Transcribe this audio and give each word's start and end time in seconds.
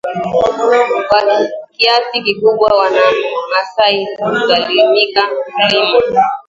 kwa 1.09 1.47
kiasi 1.73 2.21
kikubwa 2.21 2.69
Wamaasai 2.77 4.07
hulazimika 4.19 5.21
kulima 5.53 6.23